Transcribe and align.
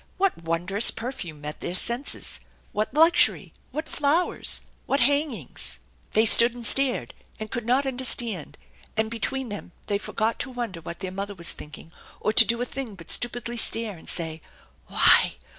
What 0.17 0.41
wondrous 0.43 0.89
perfume 0.89 1.41
met 1.41 1.59
their 1.59 1.75
senses? 1.75 2.39
What 2.71 2.91
luxury! 2.91 3.53
What 3.69 3.87
flowers! 3.87 4.61
What 4.87 5.01
hangings! 5.01 5.77
They 6.13 6.25
stood 6.25 6.55
and 6.55 6.65
stared, 6.65 7.13
and 7.39 7.51
could 7.51 7.67
not 7.67 7.85
understand; 7.85 8.57
and 8.97 9.11
between 9.11 9.49
them 9.49 9.73
they 9.85 9.99
forgot 9.99 10.39
to 10.39 10.49
wonder 10.49 10.81
what 10.81 11.01
their 11.01 11.11
mother 11.11 11.35
was 11.35 11.51
thinking, 11.53 11.91
or 12.19 12.33
to 12.33 12.43
do 12.43 12.59
a 12.59 12.65
thing 12.65 12.95
but 12.95 13.11
stupidly 13.11 13.57
stare 13.57 13.95
and 13.95 14.09
say," 14.09 14.41
Why 14.87 15.35